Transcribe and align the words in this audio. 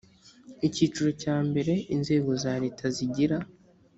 icyiciro 0.67 1.09
cya 1.21 1.37
mbere 1.49 1.73
inzego 1.95 2.31
za 2.43 2.53
leta 2.63 2.85
zigira 2.95 3.37